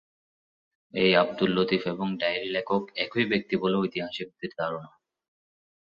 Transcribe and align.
এই 0.93 1.11
আবদুল 1.15 1.51
লতীফ 1.55 1.83
এবং 1.87 2.07
ডায়েরি 2.17 2.49
লেখক 2.49 2.83
একই 2.95 3.25
ব্যক্তি 3.25 3.55
বলে 3.57 3.75
ঐতিহাসিকদের 3.77 4.51
ধারণা। 4.57 4.89